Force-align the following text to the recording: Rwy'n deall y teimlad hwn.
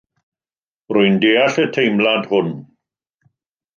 Rwy'n 0.95 1.19
deall 1.25 1.59
y 1.65 1.67
teimlad 1.75 2.27
hwn. 2.33 2.51